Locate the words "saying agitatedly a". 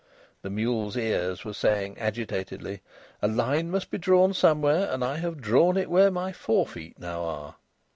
1.53-3.27